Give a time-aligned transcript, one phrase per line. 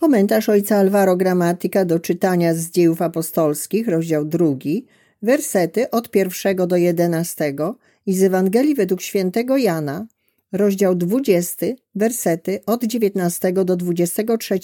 [0.00, 4.86] Komentarz ojca Alvaro Gramatyka do czytania z dziejów apostolskich, rozdział drugi,
[5.22, 7.76] wersety od pierwszego do jedenastego
[8.06, 10.06] i z Ewangelii według świętego Jana,
[10.52, 14.58] rozdział 20, wersety od 19 do 23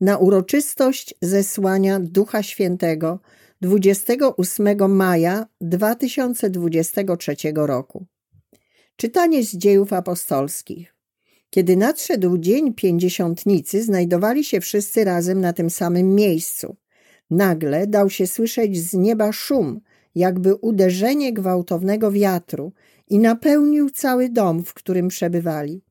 [0.00, 3.20] na uroczystość zesłania Ducha Świętego
[3.60, 8.06] 28 maja 2023 roku.
[8.96, 10.93] Czytanie z dziejów apostolskich.
[11.54, 16.76] Kiedy nadszedł dzień pięćdziesiątnicy, znajdowali się wszyscy razem na tym samym miejscu.
[17.30, 19.80] Nagle dał się słyszeć z nieba szum,
[20.14, 22.72] jakby uderzenie gwałtownego wiatru
[23.08, 25.82] i napełnił cały dom, w którym przebywali.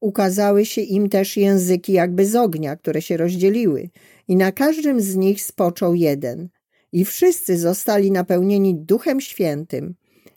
[0.00, 3.90] Ukazały się im też języki jakby z ognia, które się rozdzieliły
[4.28, 6.48] i na każdym z nich spoczął jeden.
[6.92, 9.94] I wszyscy zostali napełnieni Duchem Świętym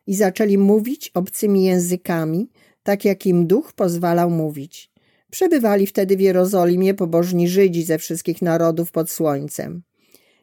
[0.08, 2.50] i zaczęli mówić obcymi językami,
[2.88, 4.92] tak jak im Duch pozwalał mówić.
[5.32, 9.82] Przebywali wtedy w Jerozolimie pobożni Żydzi ze wszystkich narodów pod słońcem.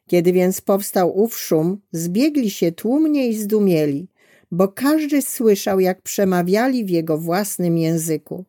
[0.06, 4.08] Kiedy więc powstał ów szum, zbiegli się tłumnie i zdumieli,
[4.50, 8.44] bo każdy słyszał, jak przemawiali w jego własnym języku.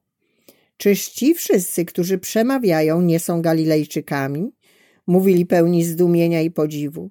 [0.77, 4.51] Czyż ci wszyscy, którzy przemawiają, nie są Galilejczykami?
[5.07, 7.09] Mówili pełni zdumienia i podziwu.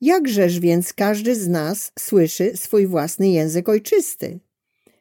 [0.00, 4.40] Jakżeż więc każdy z nas słyszy swój własny język ojczysty?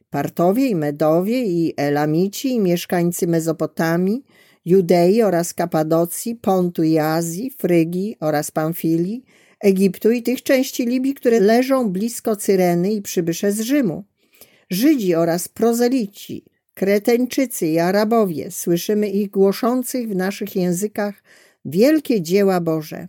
[0.10, 4.24] Partowie i Medowie i Elamici i mieszkańcy Mezopotamii,
[4.66, 9.24] Judei oraz Kapadocji, Pontu i Azji, Frygii oraz Pamfilii,
[9.60, 14.04] Egiptu i tych części Libii, które leżą blisko Cyreny i przybysze z Rzymu.
[14.70, 21.24] Żydzi oraz prozelici, Kreteńczycy i Arabowie, słyszymy ich głoszących w naszych językach
[21.66, 23.08] wielkie dzieła Boże.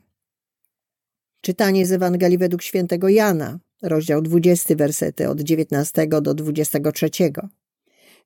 [1.40, 7.10] Czytanie z Ewangelii według świętego Jana, rozdział 20, wersety od 19 do 23.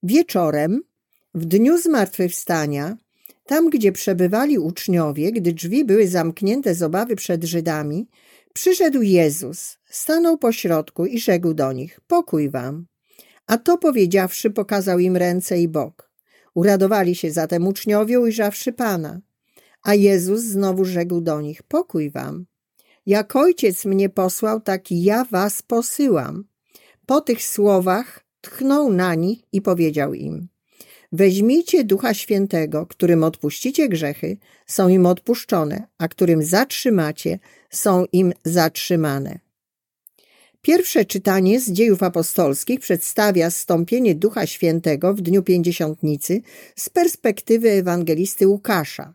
[0.03, 0.83] Wieczorem,
[1.35, 2.97] w dniu zmartwychwstania,
[3.47, 8.09] tam gdzie przebywali uczniowie, gdy drzwi były zamknięte z obawy przed Żydami,
[8.53, 12.87] przyszedł Jezus, stanął pośrodku i rzekł do nich: Pokój wam.
[13.47, 16.11] A to powiedziawszy, pokazał im ręce i bok.
[16.55, 19.21] Uradowali się zatem uczniowie, ujrzawszy Pana.
[19.83, 22.47] A Jezus znowu rzekł do nich: Pokój wam.
[23.07, 26.45] Jak ojciec mnie posłał, tak ja was posyłam.
[27.07, 30.49] Po tych słowach tchnął na nich i powiedział im:
[31.13, 37.39] Weźmijcie Ducha Świętego, którym odpuścicie grzechy, są im odpuszczone, a którym zatrzymacie,
[37.71, 39.39] są im zatrzymane.
[40.63, 46.43] Pierwsze czytanie z dziejów apostolskich przedstawia stąpienie Ducha Świętego w dniu Pięćdziesiątnicy
[46.77, 49.15] z perspektywy ewangelisty Łukasza.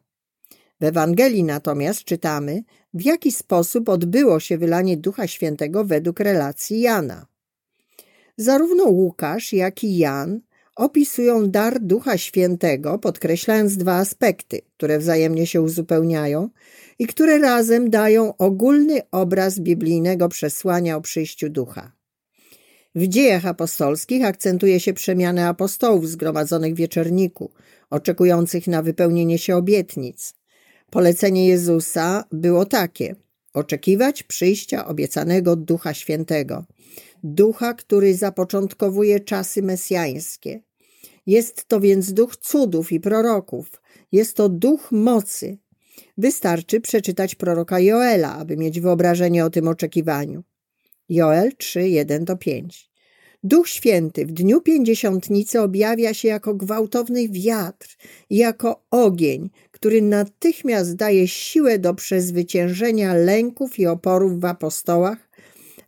[0.81, 2.63] W Ewangelii natomiast czytamy,
[2.93, 7.25] w jaki sposób odbyło się wylanie Ducha Świętego według relacji Jana.
[8.37, 10.41] Zarówno Łukasz, jak i Jan
[10.75, 16.49] opisują dar Ducha Świętego, podkreślając dwa aspekty, które wzajemnie się uzupełniają
[16.99, 21.91] i które razem dają ogólny obraz biblijnego przesłania o przyjściu Ducha.
[22.95, 27.51] W dziejach apostolskich akcentuje się przemianę apostołów zgromadzonych w wieczorniku,
[27.89, 30.38] oczekujących na wypełnienie się obietnic.
[30.91, 33.15] Polecenie Jezusa było takie:
[33.53, 36.65] oczekiwać przyjścia obiecanego Ducha Świętego,
[37.23, 40.61] Ducha, który zapoczątkowuje czasy mesjańskie.
[41.25, 45.57] Jest to więc duch cudów i proroków, jest to duch mocy.
[46.17, 50.43] Wystarczy przeczytać proroka Joela, aby mieć wyobrażenie o tym oczekiwaniu.
[51.09, 52.89] Joel 3, 1 5.
[53.43, 57.97] Duch Święty w dniu pięćdziesiątnicy objawia się jako gwałtowny wiatr
[58.29, 65.29] i jako ogień, który natychmiast daje siłę do przezwyciężenia lęków i oporów w apostołach,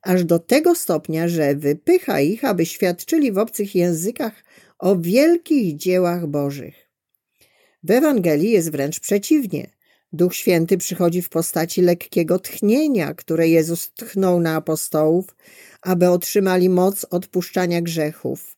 [0.02, 4.44] aż do tego stopnia, że wypycha ich, aby świadczyli w obcych językach
[4.80, 6.90] o wielkich dziełach Bożych.
[7.84, 9.69] W Ewangelii jest wręcz przeciwnie.
[10.13, 15.35] Duch Święty przychodzi w postaci lekkiego tchnienia, które Jezus tchnął na apostołów,
[15.81, 18.57] aby otrzymali moc odpuszczania grzechów.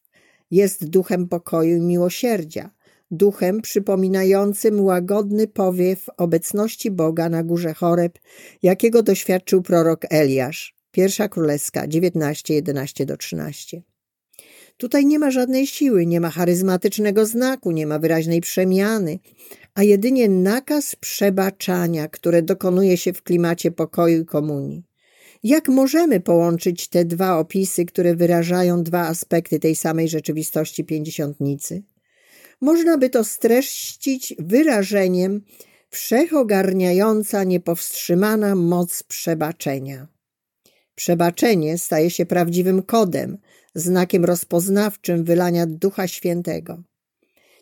[0.51, 2.69] Jest duchem pokoju i miłosierdzia,
[3.17, 8.19] duchem przypominającym łagodny powiew obecności Boga na górze Choreb,
[8.63, 10.75] jakiego doświadczył prorok Eliasz.
[10.91, 13.81] Pierwsza Królewska 19, 11-13.
[14.77, 19.19] Tutaj nie ma żadnej siły, nie ma charyzmatycznego znaku, nie ma wyraźnej przemiany,
[19.75, 24.83] a jedynie nakaz przebaczania, które dokonuje się w klimacie pokoju i komunii.
[25.43, 31.83] Jak możemy połączyć te dwa opisy, które wyrażają dwa aspekty tej samej rzeczywistości pięćdziesiątnicy?
[32.63, 35.41] Można by to streścić wyrażeniem
[35.89, 40.07] wszechogarniająca, niepowstrzymana moc przebaczenia.
[40.95, 43.37] Przebaczenie staje się prawdziwym kodem,
[43.75, 46.83] znakiem rozpoznawczym wylania Ducha Świętego.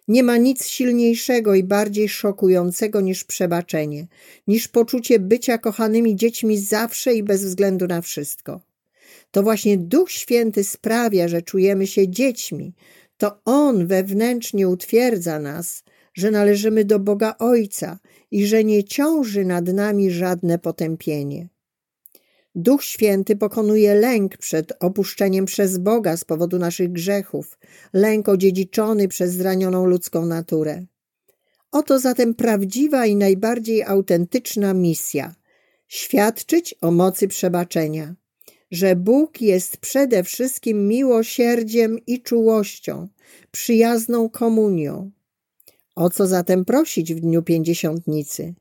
[0.07, 4.07] Nie ma nic silniejszego i bardziej szokującego niż przebaczenie,
[4.47, 8.61] niż poczucie bycia kochanymi dziećmi zawsze i bez względu na wszystko.
[9.31, 12.73] To właśnie Duch Święty sprawia, że czujemy się dziećmi.
[13.21, 15.83] To On wewnętrznie utwierdza nas,
[16.13, 17.99] że należymy do Boga Ojca
[18.31, 21.49] i że nie ciąży nad nami żadne potępienie.
[22.55, 27.59] Duch Święty pokonuje lęk przed opuszczeniem przez Boga z powodu naszych grzechów,
[27.93, 30.85] lęk odziedziczony przez zranioną ludzką naturę.
[31.71, 35.35] Oto zatem prawdziwa i najbardziej autentyczna misja
[35.87, 38.15] świadczyć o mocy przebaczenia,
[38.71, 43.07] że Bóg jest przede wszystkim miłosierdziem i czułością,
[43.51, 45.11] przyjazną komunią.
[45.95, 48.53] O co zatem prosić w dniu pięćdziesiątnicy?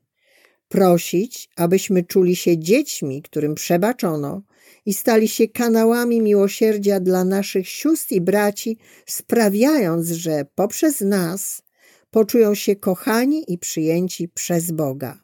[0.71, 4.41] prosić, abyśmy czuli się dziećmi, którym przebaczono
[4.85, 11.63] i stali się kanałami miłosierdzia dla naszych sióstr i braci, sprawiając, że poprzez nas
[12.11, 15.20] poczują się kochani i przyjęci przez Boga.